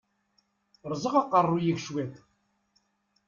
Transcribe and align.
Ṛṛeẓ 0.89 1.03
aqeṛṛu-yik 1.21 1.79
cwiṭ! 1.85 2.15